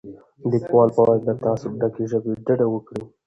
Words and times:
لیکوال 0.51 0.89
باید 0.97 1.21
له 1.27 1.33
تعصب 1.43 1.71
ډکې 1.81 2.03
ژبې 2.11 2.33
ډډه 2.45 2.67
وکړي. 2.69 3.03